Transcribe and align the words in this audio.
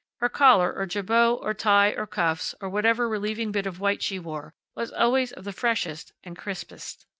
Her 0.17 0.29
collar, 0.29 0.73
or 0.73 0.87
jabot, 0.87 1.37
or 1.43 1.53
tie, 1.53 1.91
or 1.95 2.07
cuffs, 2.07 2.55
or 2.59 2.69
whatever 2.69 3.07
relieving 3.07 3.51
bit 3.51 3.67
of 3.67 3.79
white 3.79 4.01
she 4.01 4.17
wore, 4.17 4.55
was 4.73 4.91
always 4.91 5.31
of 5.31 5.43
the 5.43 5.53
freshest 5.53 6.11
and 6.23 6.35
crispest. 6.35 7.05